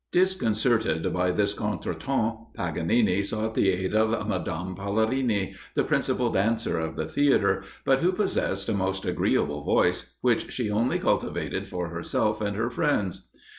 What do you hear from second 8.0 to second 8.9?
possessed a